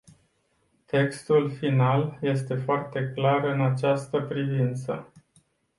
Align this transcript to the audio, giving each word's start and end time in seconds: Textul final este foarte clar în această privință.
Textul 0.85 1.51
final 1.51 2.17
este 2.21 2.55
foarte 2.55 3.11
clar 3.15 3.43
în 3.43 3.61
această 3.61 4.21
privință. 4.21 5.07